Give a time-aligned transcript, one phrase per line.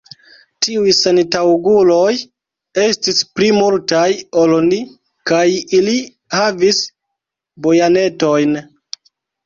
[0.67, 2.07] Tiuj sentaŭguloj
[2.85, 4.07] estis pli multaj
[4.47, 4.83] ol ni,
[5.35, 5.45] kaj
[5.83, 5.97] ili
[6.41, 6.85] havis
[7.69, 8.63] bajonetojn.